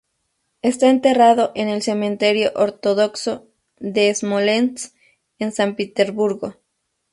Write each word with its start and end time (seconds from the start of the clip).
Está 0.63 0.89
enterrado 0.89 1.51
en 1.53 1.69
el 1.69 1.83
cementerio 1.83 2.51
ortodoxo 2.55 3.45
de 3.77 4.11
Smolensk, 4.15 4.95
en 5.37 5.51
San 5.51 5.75
Petersburgo. 5.75 6.55